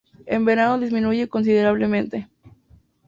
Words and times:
En 0.25 0.45
verano 0.45 0.79
disminuye 0.79 1.27
considerablemente. 1.29 2.27